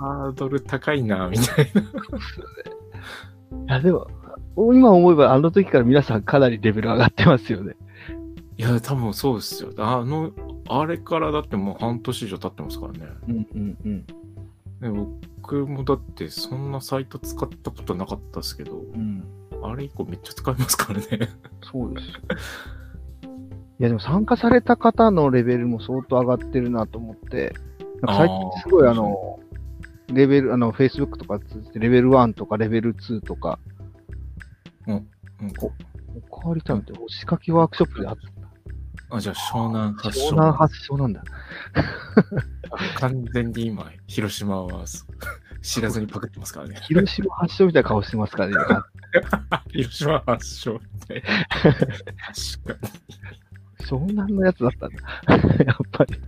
[0.00, 1.80] ハードル高いな、みたいな。
[1.82, 1.84] い
[3.68, 4.08] や、でも、
[4.56, 7.76] 今思えばあの時から皆さんかなりレベル上がってますよね。
[8.56, 9.70] いや、多分そうですよ。
[9.78, 10.32] あの、
[10.68, 13.06] あれからだってもう半年以上経ってますからね。
[13.28, 14.04] うんうんうん。
[14.80, 14.90] で
[15.40, 19.24] 僕もだってそんなサイト使ったことなかったですけど、うん。
[19.62, 21.06] あれ以降めっちゃ使いますからね。
[21.62, 22.14] そうですよ。
[23.80, 27.54] いや、でも参加された方のレベルも相当上がってるなと思って、
[28.02, 29.38] なんか最近すごいあの、
[30.08, 33.58] レベル、あの、Facebook とか通じて、レベル1とかレベル2とか、
[34.86, 35.06] うん、
[35.56, 35.72] こ
[36.30, 38.16] おかわりタイムって、押しかけワークショップであっ
[39.10, 40.02] あ、じゃあ湘南た。
[40.04, 40.28] 発祥。
[40.28, 41.22] 湘南発祥なんだ。
[42.70, 45.06] あ 完全に今、広島はす
[45.62, 46.76] 知らずにパクってますからね。
[46.82, 48.54] 広島発祥みたいな顔してますからね。
[49.70, 51.22] 広島発祥って。
[51.60, 52.88] 確か
[53.80, 54.98] 湘南のやつだったんだ。
[55.64, 56.20] やっぱり。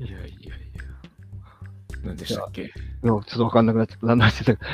[0.00, 0.08] に。
[0.08, 0.36] いやいやいや。
[2.04, 2.62] 何でしたっけ？
[2.62, 2.70] いや
[3.02, 4.06] ちょっとわかんなくなっちゃった。
[4.06, 4.66] 何の話たか。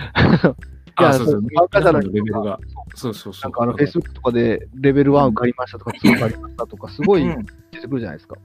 [1.01, 1.43] いやあ、そうそう。
[1.43, 2.59] 参加者のレベルが。
[2.95, 3.43] そうそうそう。
[3.43, 8.37] なんかあの、Facebook とかでレベル1受かりましたとか、2受かりましたとか、すごいうん出てくるじゃないですか。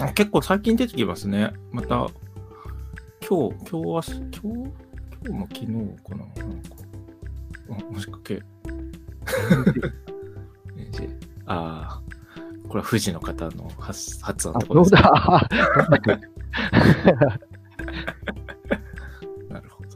[0.00, 1.52] あ結構最近出てきますね。
[1.72, 2.08] また、
[3.30, 4.10] 今日、今日は、今日、
[4.42, 4.50] 今
[5.22, 5.70] 日も昨日か
[6.16, 6.18] な？
[6.18, 6.26] なん
[6.62, 6.74] か、
[7.70, 8.42] あもしかけ、
[11.46, 12.02] ああ、
[12.68, 15.00] これは富士の方の発発音あ、のところですね。
[15.02, 15.48] そうだ。
[19.48, 19.90] なるほど。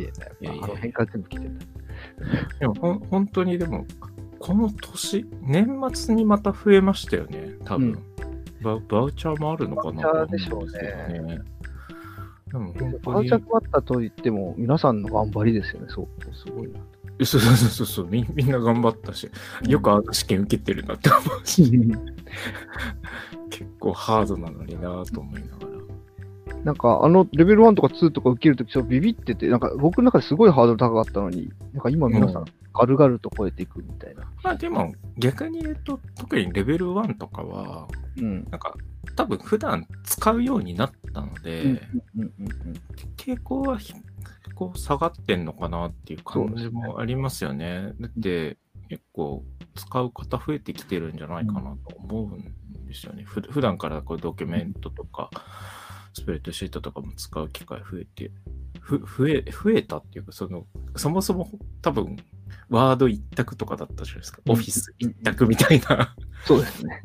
[0.00, 1.50] いやいやいやあの辺から全部来てた。
[2.58, 3.86] でもほん、本当にでも、
[4.40, 7.96] この年、年末にまた増えましたよね、多分。
[8.64, 11.38] ババウチャーもあるのかなバウチャーでしょうね
[12.50, 16.78] でも本バ当にウチャー配ったと言っても、皆さんの頑張りですよね、相当すごいな。
[17.24, 19.30] そうそうそうそうみ、みんな頑張ったし、
[19.66, 21.62] よくあの試験受けてるなって思うし、
[23.50, 25.66] 結構ハードなのになと思いながら。
[26.62, 34.24] なんか、あの、レベル1とか2とか受けるとき、ちょっとビビってて、なんか僕の中ですごいハードル高かったのに、なんか今皆さうんん、軽々と超えていくみたいな。
[34.42, 38.44] まあでも逆に言うと、特にレベル1とかは、うん。
[38.50, 38.76] なんか
[39.14, 41.80] 多分普段使うようになったので、
[43.16, 43.94] 傾向はひ
[44.54, 47.92] こう下がってんのかなっていう感じもありますよね。
[48.00, 48.56] だって
[48.88, 53.24] 結構使う方増えてきてるんじゃないかなと思うんですよね。
[53.24, 55.30] ふ普段からこうドキュメントとか
[56.14, 58.30] スプレッドシートとかも使う機会増えて、
[58.80, 60.66] ふ増え増えたっていうか、その
[60.96, 61.50] そもそも
[61.82, 62.16] 多分
[62.70, 64.40] ワード一択とかだったじゃないですか。
[64.46, 67.04] うんオフィス一択みたいなそうですね。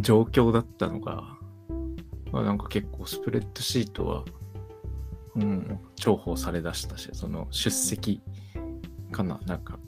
[0.00, 1.36] 状況だったのが、
[2.32, 4.24] まあ、なんか結構スプレッドシートは
[5.36, 5.78] うん。
[5.96, 8.20] 重宝されだしたし、その出席
[9.12, 9.78] かな、なんか、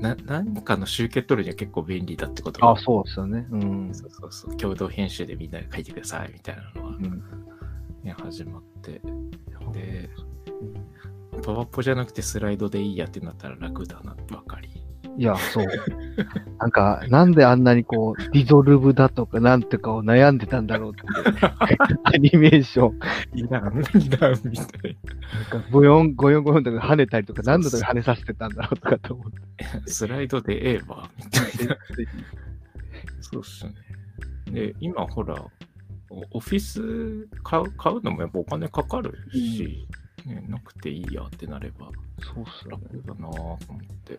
[0.00, 3.46] な何かの集計取るには結構便利だってことがあ、そうですよね。
[3.50, 3.94] うん。
[3.94, 7.22] そうそうそう、共同編集でみんなで書いてくださいみたいなのが、うん
[8.02, 9.00] ね、始まって、
[9.72, 10.10] で、
[11.44, 14.81] パワポじゃなくてスライドでいいやってなったら楽だなばかり。
[15.18, 15.66] いや、そう。
[16.58, 21.02] なんか、なんであんなにこう、ディゾルブだとかなんとかを悩んでたんだろうって。
[22.04, 22.98] アニメーション。
[23.34, 24.96] いらん、いらんみたい
[25.34, 29.64] なんか、ボヨン、ゴヨンゴヨンとか跳ねたりとか、何度とか跳ねさせてたんだろうとかと思って。
[29.64, 29.86] な。
[29.86, 31.76] スライドでええわ、みたいな。
[33.20, 33.72] そうっすね。
[34.50, 35.34] で、今ほら、
[36.10, 39.86] オオフィス買う買うのもやっぱお金かかるし、
[40.26, 41.88] ね、なくていいやってなれば
[42.22, 42.84] そうっすよね。
[42.92, 44.18] 楽だなぁと思って。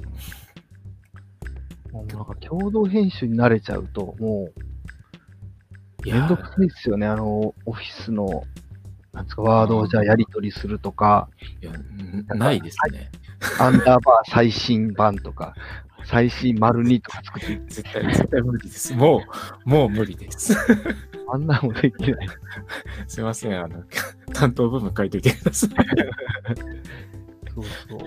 [1.94, 4.50] もうなんか共同編集に慣れちゃうと、も
[6.04, 7.06] う、いめんどくさいですよね。
[7.06, 8.44] あの、オフィスの、
[9.14, 11.30] なんですか、ワードをじゃあやり取りするとか、
[11.62, 13.12] いやんないですね。
[13.60, 15.54] アンダーバー最新版とか、
[16.06, 18.96] 最新丸2とか作って、絶対、絶対無理です。
[18.96, 19.24] も
[19.66, 20.58] う、もう無理です。
[21.32, 22.28] あんなのできない。
[23.08, 23.84] すいません、あの、
[24.34, 25.70] 担当部分書いといてください。
[27.54, 28.00] そうそう。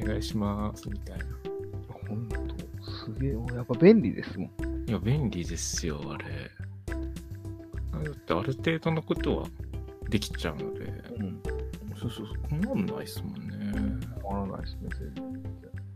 [0.00, 1.24] お願いします、みたいな。
[2.08, 2.69] ほんと、
[3.14, 4.50] すげえ、やっぱ便利ですもん。
[4.88, 6.50] いや、便利ですよ、あれ。
[8.04, 9.46] だって、ある程度のことは
[10.08, 10.84] できちゃうので、
[11.18, 11.40] うん。
[11.96, 13.40] そうそうそう、困んないですもんね。
[14.22, 15.24] 変わらないですね、全然。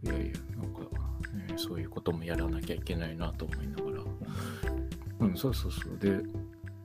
[0.05, 0.87] いやいや、なんか、ね、
[1.57, 4.03] そういうこともやらなきゃいけないなと思いながら。
[5.21, 5.99] うん、そうそうそう。
[5.99, 6.21] で、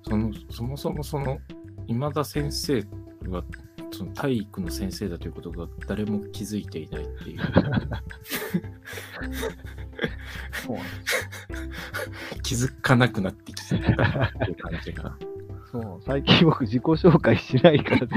[0.04, 1.39] その、そもそもその、
[1.88, 2.86] 今田先生
[3.28, 3.44] は、
[3.92, 7.42] その体育の先生だということが誰も気づいていないっていう。
[12.44, 15.16] 気づかなくなってきていう感じが。
[15.72, 18.08] そう、最近僕自己紹介しないから、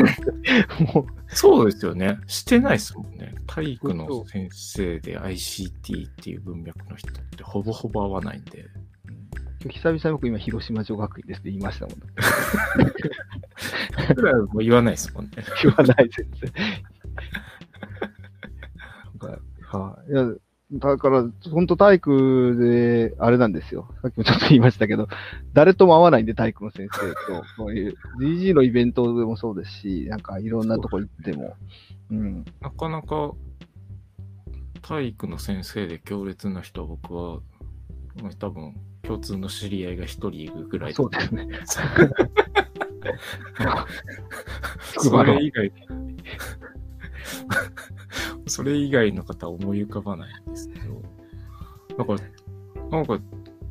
[0.95, 2.19] もう、そうですよね。
[2.27, 3.35] してないですもんね。
[3.47, 8.65] 体育の先生で ICT っていう文脈の人ってほぼほぼ合わないんで。
[9.69, 11.97] 久々に僕今広島女学院ですって言いましたもん。
[14.17, 15.31] それはもう言わないですもんね。
[15.63, 16.53] 言わない全然。
[19.73, 20.27] はい、いや、
[20.75, 23.89] だから、本当体育で、あれなんですよ。
[24.01, 25.07] さっきもちょっと言いましたけど、
[25.53, 31.57] 誰とも会わないんで、体育の先生と、 こういう GG のイベントでもそうですし、なんかいろんなとこ行っても、
[32.11, 32.45] うん。
[32.61, 33.33] なかなか
[34.81, 37.41] 体育の先生で強烈な人は僕は、
[38.23, 41.49] まあ多分共通の知り合いが一人いるぐらいそうですね。
[44.99, 45.73] それ以外、
[48.47, 51.03] それ以外の方は思い浮かばないんですけど、
[51.99, 52.23] なんか、
[52.91, 53.21] なんか、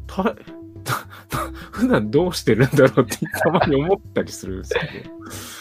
[0.07, 0.35] た、
[1.71, 5.11] 普段どうしてるんだろうってたまに思ったりするんですけど。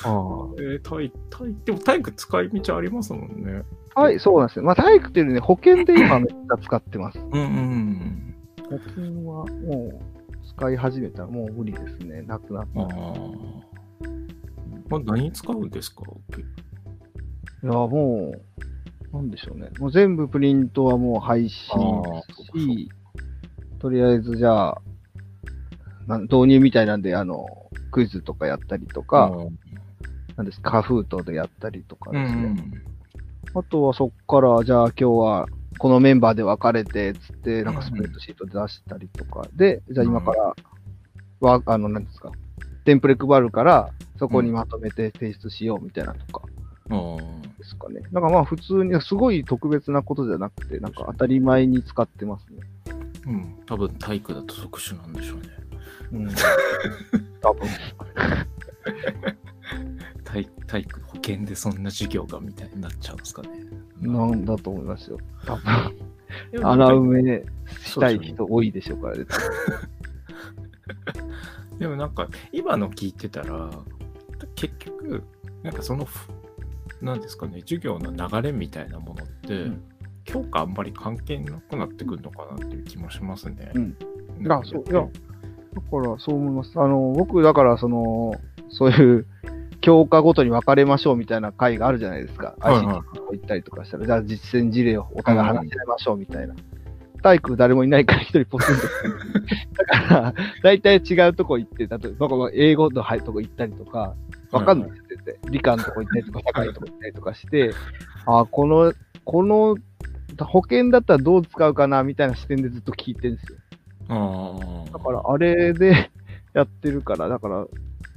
[0.57, 3.63] あえー、体、体、でも体育使い道ありますもんね。
[3.95, 4.03] あ。
[4.03, 4.65] はい、そうなんですよ。
[4.65, 7.19] まあ、体育っていうのね、保険で今めっちゃ使ってます。
[7.19, 8.35] うんうん
[8.71, 12.23] 保険はもう使い始めたらもう無理ですね。
[12.23, 12.81] なくなった。
[12.81, 12.91] うん。
[12.93, 13.15] あ。
[14.89, 16.03] まあ、何使うんですか？
[17.63, 18.41] や、もう、
[19.13, 19.71] なんでしょうね。
[19.79, 22.23] もう全部プリントはもう配信あ
[22.59, 22.91] し、
[23.81, 24.83] とりあえずじゃあ、
[26.07, 27.47] なん導入みたいなんで、あの、
[27.91, 29.33] クイズとかやったりとか、
[30.37, 32.43] なんですか、カフートでやったりとかうんですね。
[32.45, 33.59] うん。
[33.59, 35.47] あとはそっから、じゃあ今日は
[35.79, 40.55] このメンバーで分かれて、つって、なんかスプレッドシートで出したりとか、で、じゃあ今から、
[41.41, 42.31] は、あの、なんですか、
[42.85, 46.47] テンプレ配るから、そこにまとめて提出しようみたいなとか。
[47.59, 48.03] ですかね。
[48.13, 52.61] なんかまあ普通に、すごい特別なことじゃなくて、なんか当たり前に使ってますね。
[53.27, 53.55] うん。
[53.67, 55.49] 多分体育だと特殊なんでしょうね。
[56.13, 56.29] うん。
[57.41, 57.69] 多分。
[60.25, 63.49] 体体育保険でそんな授業がみたいになっちゃうんですかね。
[64.01, 65.19] なんだと思いますよ。
[65.45, 65.65] 多分。
[66.63, 67.45] 穴埋め
[67.83, 69.27] したい人多いでしょうからね。
[71.79, 73.71] でもなんか今の聞いてたら
[74.55, 75.23] 結局
[75.63, 76.29] なんかそのふ
[77.03, 79.83] なんですかね授業の流れみたいなものって、うん
[80.23, 83.73] 教科あんまり関係なくなってくるのかなっていう気もしますね。
[83.75, 83.97] うん
[84.49, 85.01] あそういや
[85.75, 86.73] だから、そう思います。
[86.77, 88.33] あの、僕、だから、その、
[88.71, 89.27] そういう、
[89.81, 92.55] 教科ごとに分かれましょうみたいな会があるじゃないですか。
[92.61, 96.55] はいはい ICT 行ったりとかしたら、じゃあ実践事例をお互い話し合いましょうみたいな。
[97.23, 98.83] 体育誰もいないから一人ポツンと。
[99.77, 104.15] だから、大体違うとこ行って、例えば、僕英語のとこ行ったりとか、
[104.51, 105.37] わかんないですよ。
[105.51, 107.73] 理科のとこ行ったりとか、社会のとこ行ったりとかして、
[108.27, 108.93] あ、この、
[109.25, 109.77] この、
[110.39, 113.59] 保険だったらどう使うかなみたいな視点でずっと聞いてるんですよ。
[114.09, 114.91] ああ。
[114.93, 116.11] だから、あれで
[116.55, 117.67] やってるから、だから、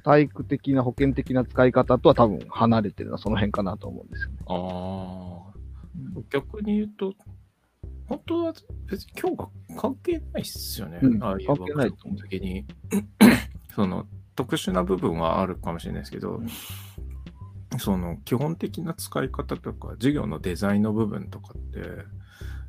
[0.03, 4.37] 体育的な保険的な使い方とは多分離れてるのはその辺かなと思うんですよね。
[4.47, 5.53] ああ。
[6.29, 7.13] 逆に言うと、
[8.13, 8.53] 本当は
[8.89, 10.99] 別に教科関係ないっすよね。
[11.01, 12.65] うんああいう関係ないと思うワークショップ的に。
[13.75, 16.47] その特殊な部分はあるかもしれないですけど、うん
[17.79, 21.79] その基本的な使い方とか、授業のデザインの部分とかって、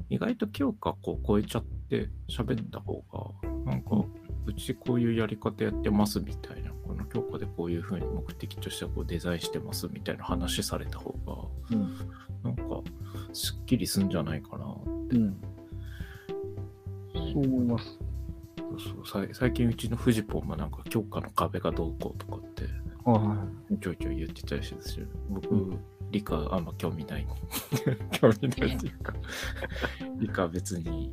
[0.09, 4.05] 意外と教科こう超えちゃって喋った方が、なんか、
[4.47, 11.11] うちこういうやり方やってますみたいな、この教科でこういうふうに目的としてこうデザインしてますみたいな話された方
[11.71, 11.97] が、うん。
[12.43, 12.63] なんか、
[13.33, 14.75] すっきりすんじゃないかな。
[15.15, 15.37] うん。
[17.33, 17.99] そう思います。
[18.57, 22.65] そうそう最近うちのフジポンもなんか教科の壁がどうこうとかって
[23.05, 23.47] は
[23.81, 25.07] ちょいちょい言ってたりするんですよ。
[25.31, 27.27] 僕、うん理科あんま興味ない。
[28.13, 29.13] 興味ないっていうか、
[30.21, 31.13] 理科は別に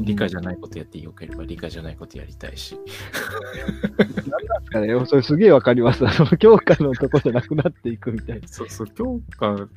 [0.00, 2.72] 理科じゃないことやってよければ理科じゃないことやりたいし。
[2.72, 2.76] い。
[2.76, 5.06] なんですかね。
[5.06, 6.06] それすげえわかります。
[6.10, 8.48] その教科のとこじゃなくなっていくみたいな。
[8.48, 9.68] そうそう、教科、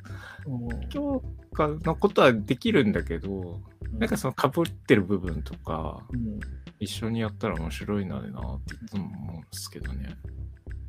[0.88, 3.60] 教科のことはできるんだけど、
[3.98, 6.40] なんかその被ってる部分とか、うん、
[6.80, 10.16] 一緒にやったら面白いなるなっていつも思うんですけどね。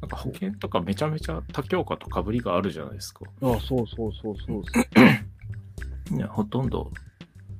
[0.02, 3.22] なんか保険とかめちゃめちゃ他教科と被りがあるじゃないですか。
[3.41, 5.24] あそうそうそうそうで
[6.10, 6.13] す。
[6.13, 6.91] ね、ほとんど、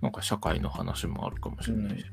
[0.04, 2.06] なんか社会の話もあるかもしれないし。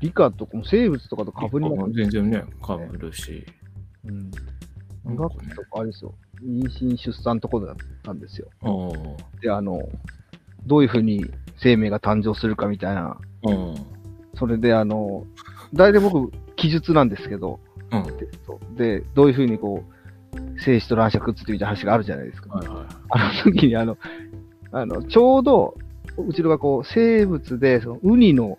[0.00, 3.44] 理科とかも生物とかとかぶり全然ね、被るし。
[4.06, 4.30] うん。
[5.04, 6.14] なんかね医学とかあれですよ。
[6.42, 8.48] 妊娠出産とこだったんですよ。
[9.42, 9.82] で、あの、
[10.64, 13.18] どういうふうに生命が誕生するかみたいな。
[13.42, 13.74] うん。
[14.38, 15.26] それで、あの、
[15.74, 17.60] 大体僕、記述なんですけど、
[17.92, 18.04] うん。
[18.16, 19.84] テストで、どういうふうにこ
[20.32, 22.54] う、精子と卵子がくっついてみたいな話があるじゃないですか。
[22.54, 23.98] はいはあの時に、あの、
[24.72, 25.76] あの、ちょうど、
[26.16, 28.58] うちのがこう、生物で、その、ウニの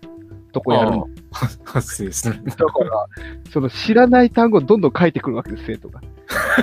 [0.51, 0.75] とこい。
[0.75, 1.09] やるの。
[1.31, 2.43] 発生する。
[2.43, 3.07] だから、
[3.51, 6.01] その知らない単語をどんどん書いてくるわけです、生徒が。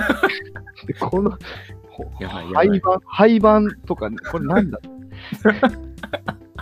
[0.87, 1.37] で、この、
[2.53, 4.79] 廃盤、廃盤とか、ね、これなんだ？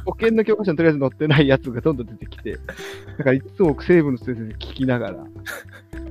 [0.06, 2.54] 保険の教科書にとりあえず載ってないやつがどんどん出てきて、
[3.18, 5.26] だからいつも生物の先生に聞きながら、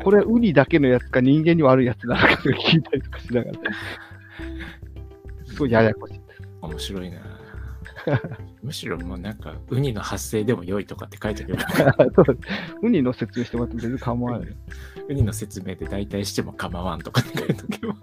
[0.03, 3.59] これはウニだけのやつか人間に悪いやつなのかとか聞いたりとかしながら、
[5.45, 6.21] すごいややこしい。
[6.63, 7.40] 面白いな。
[8.63, 11.57] むしろもうなんか、ウニの発生でも良いとかって書いてある
[12.83, 14.57] ウニの説明してもらっても全然構わない。
[15.09, 17.95] ウニの説明で大体しても構わんとかって書いておけば、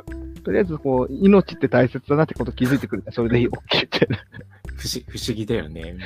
[0.44, 4.08] とりあえずこう、命って大切だなってこと気づいてくれたらそれでいい OK って。
[4.76, 5.98] 不 思不思議だよね。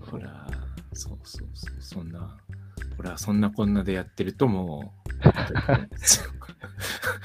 [0.00, 0.46] ほら、
[0.92, 2.36] そうそうそう、そんな、
[2.98, 4.94] 俺はそんなこんなでやってるとも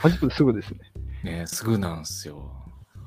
[0.01, 0.79] 80分すぐですね。
[1.23, 2.58] う、ね、すぐなんですよ。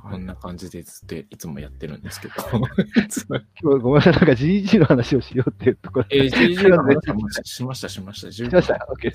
[0.03, 2.35] こんな感じでずっといつもやってるんですけど。
[2.53, 2.67] 今
[3.77, 8.31] 日ごめんなさい、なんか GG の話をしようっていうところえー、GG の話もしました、しました。
[8.31, 9.11] 十分しました？OK で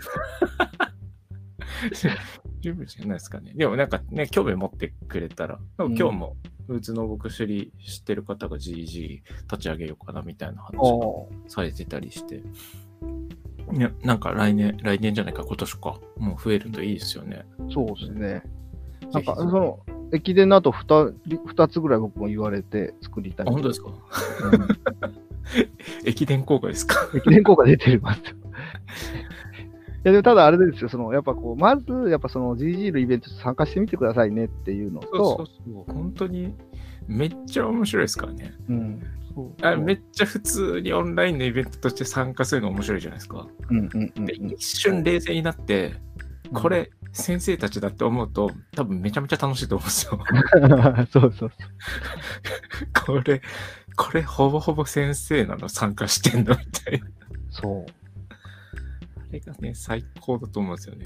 [1.96, 2.08] す。
[2.62, 3.54] 十分じゃないですかね。
[3.56, 12.42] でもなんかね、興味持ってくれたら、今日も、うちの僕知り知ってる方が GG 立ち上げようかなみたいな話をされてたりして。
[13.74, 16.00] いや、なんか来年、来年じゃないか、今年か。
[16.18, 17.46] もう増えるといいですよね。
[17.70, 18.44] そうですね。
[19.12, 19.80] なんか、その、
[20.14, 21.14] 駅伝の後2、
[21.46, 23.48] 二つぐらい僕も言われて作りたい。
[23.48, 23.90] あ、本当ですか、
[26.06, 27.10] 駅伝効果ですか？
[27.16, 28.22] 駅伝効果出てます。
[28.22, 28.24] い
[30.04, 36.56] や、でもただあれですよ、その、やっぱこう、まず、やっぱその GG のイベント参加してみてくださいねっていうのと、そうそうそう本当に、
[37.08, 38.54] めっちゃ面白いですからね。
[38.70, 39.02] うん。
[39.62, 43.48] あめっちゃ普通にオンラインのイベントとして参加するの面白いじゃないですか。
[43.70, 45.94] うんうんうんで一瞬冷静になって、
[46.54, 50.20] これ、先生たちだって思うと、多分めちゃめちゃ楽しいと思うんですよ。
[51.12, 51.70] そうそうそう。
[53.06, 53.42] これ、
[53.96, 57.08] これほぼほぼ先生なの参加してんのみたいな。
[57.50, 57.86] そう。
[59.20, 61.06] あれがね、最高だと思うんですよね。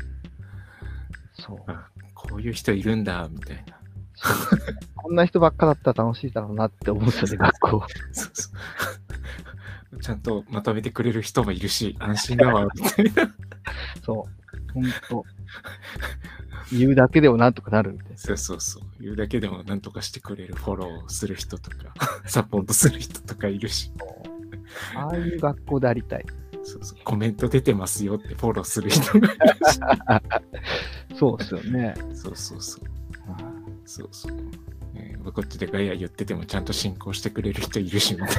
[1.33, 1.57] そう。
[1.67, 3.79] あこういう人いるんだ、みたいな。
[4.95, 7.69] こんな人ばっかだったら楽しいだろうなって思うんですよね、学校。
[8.11, 8.49] そうそ
[9.93, 9.99] う。
[9.99, 13.33] ちゃんとまとめてくれる人もいるし、安心だわ、みたいな。
[14.03, 14.73] そう。
[14.73, 15.25] ほんと。
[16.71, 18.17] 言うだけでもなんとかなるみたいな。
[18.17, 18.83] そうそうそう。
[18.99, 21.93] 言うだけでも何とかしてくれるフォローする人とか、
[22.25, 23.91] サポートする人とかいるし、
[24.95, 26.25] ああいう学校でありたい。
[26.63, 29.37] そうそうコメント出てますよってフォローする人がいる
[31.17, 31.95] そうですよね。
[32.13, 32.17] し。
[32.17, 32.83] そうそうそう。
[33.85, 34.35] そうそう。
[34.93, 38.33] ねこっちでガヤ言っててもちゃんと進行してくれる人いるし、みたいな。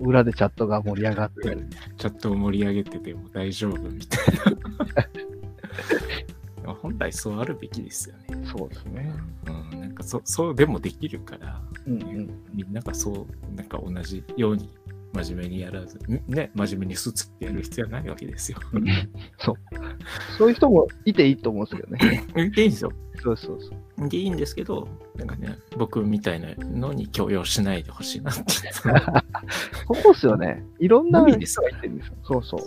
[0.00, 1.68] 裏でチャットが盛り上がってる。
[1.96, 5.33] チャットを盛り上げてても大丈夫みたいな。
[6.82, 8.46] 本来そうあるべきですよね。
[8.46, 9.12] そうですね。
[9.46, 12.30] うん、なんかそそうでもできるから、うんうん。
[12.54, 14.70] みんながそう、なんか同じように
[15.14, 16.22] 真面目にやらず、ん？
[16.26, 18.58] ね、真面目にスーツ着てやる必要はないわけですよ。
[19.38, 19.56] そう。
[20.38, 22.24] そういう人もいていいと思うんですけどね。
[22.36, 22.92] いいんですよ。
[23.22, 24.08] そうそうそう。
[24.08, 28.42] でいいんですけど、なんかね、僕みたいなのに強要しないでほしいなって。
[28.50, 28.90] そ
[30.10, 30.64] うですよね。
[30.80, 32.14] いろんな人がいてるんですよ。
[32.24, 32.60] そうそう。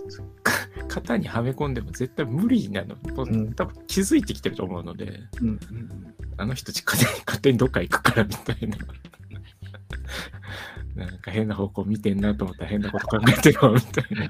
[0.88, 2.96] 型にはめ込んでも絶対無理なの。
[3.16, 5.60] もううん多分気づいてきてると思うので、うんうん
[6.40, 8.78] あの人たち勝手に勝手にどっか行くからみたいな。
[10.96, 14.30] なんか変な方向見てんなと思ったら変なこと考えてるわみたいな。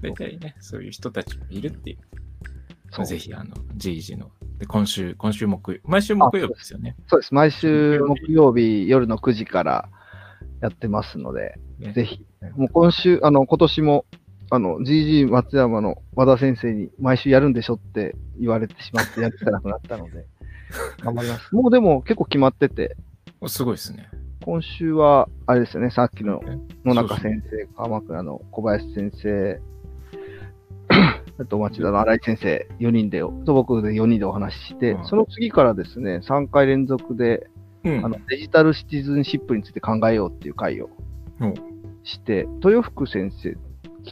[0.00, 1.98] 大体ね、そういう人たちもいるっていう。
[2.90, 4.30] そうぜひ、あの、GG の。
[4.58, 6.96] で、今週、今週木曜、毎週木曜日ですよね。
[7.06, 7.34] そうです。
[7.34, 9.88] 毎週木曜日夜の9時から
[10.60, 12.24] やってますので、ねぜひ。
[12.56, 14.06] もう今週、あの、今年も、
[14.50, 20.24] あの、GG 松山の和田先生に毎週やるんでしょって言われてしまってやってなくなったので、
[21.04, 21.54] 頑張ります。
[21.54, 22.96] もうでも結構決まってて、
[23.46, 24.08] すごいですね。
[24.44, 29.60] 今週は、あれですよね、さっきのね野中先生、鎌倉の小林先生、
[31.38, 35.04] あと町田の新井先生、4人で、と僕で4人でお話しして、うん。
[35.04, 37.48] その次からですね、3回連続で、
[37.84, 38.04] うん。
[38.04, 40.88] あのデジタルシティズンシップについて考えようっていう会を
[41.40, 41.54] うん
[42.04, 43.56] して、豊福先生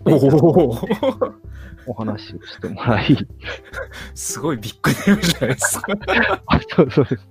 [0.04, 3.16] おおお話をしてもらい、
[4.14, 5.92] すごいビッグネームじゃないですか。
[6.46, 7.28] あそうそうです。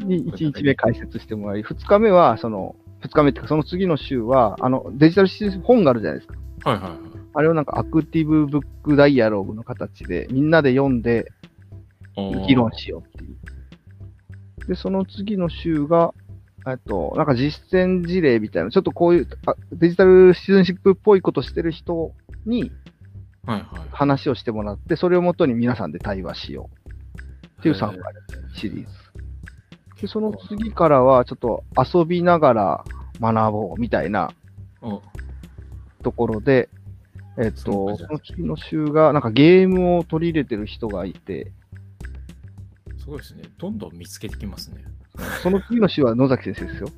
[0.04, 6.70] に1日目解説してもらい、2日目は、その、2日目っていうか、その次の週は、あの、デジタルシティズン本があるじゃないですか。
[6.70, 6.98] はいはいはい。
[7.32, 11.32] あれをなんかアクティブブックダイアログの形で、みんなで読んで
[12.46, 14.66] 議論しようっていう。
[14.66, 16.12] で、その次の週が、
[16.70, 22.12] えっと、なんか実践事例みたいな、ちょっとこういうあデジタルシティズンシップっぽいことしてる人
[22.46, 22.70] に
[23.46, 23.88] はいはい。
[23.90, 26.70] 話をしてもらって、それをもとに皆さんで対話しよ
[27.56, 28.14] うっていう3回
[28.54, 28.92] シリーズ。
[30.02, 32.84] で、その次からは、ちょっと遊びながら
[33.20, 34.30] 学ぼうみたいな
[34.82, 35.02] お
[36.02, 36.68] ところで、
[37.38, 41.52] えっと、その次の週が、なんかゲームを取り入れてる人がいて、
[42.98, 43.42] すごいですね。
[43.58, 44.84] どんどん見つけてきますね。
[45.42, 46.88] その次の週は野崎先生ですよ。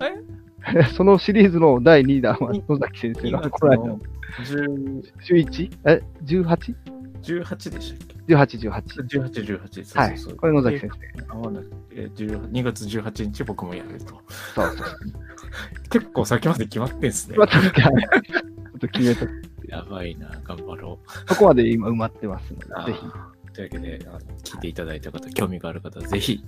[0.94, 4.00] そのシリーズの第2弾は野崎先生2が、月この間の
[4.44, 5.78] 10 11?
[5.86, 6.74] え？18?18、
[7.22, 8.70] 18でしたっけ？18。
[8.70, 9.98] 18、18です。
[9.98, 10.18] はい。
[10.36, 11.34] これ野崎先生。
[11.34, 14.20] 合わなくて10 2月18日僕もやると。
[14.54, 14.86] そうそう。
[15.90, 17.36] 結構先まで決まってんすね。
[17.36, 19.26] また、ちょっと決めた。
[19.66, 21.28] やばいな、頑張ろう。
[21.28, 23.06] そこまで今埋まってますので、ぜひ。
[23.52, 26.42] というわけで、あの聞いていただいた方、興味がある方、ぜひ、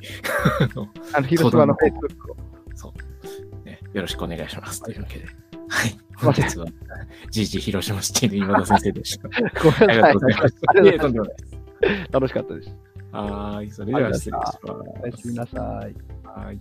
[1.14, 2.36] あの広島のフェイスブックを。
[2.74, 2.92] そ
[3.62, 4.82] う、ね、よろしくお願いします。
[4.82, 5.26] というわけで、
[5.68, 5.98] はい。
[6.16, 6.66] 本日は
[7.32, 9.28] GG 広島シティの今田先生でした。
[9.62, 10.12] ごありめんなさい。
[10.12, 10.54] がとうございます。
[10.68, 11.56] ありがとうございいえとんでもないです。
[11.56, 12.76] ます楽しかったです。
[13.12, 13.70] はーい。
[13.70, 14.58] それでは失礼します。
[15.02, 15.58] おやすみなさい。
[16.24, 16.60] はい。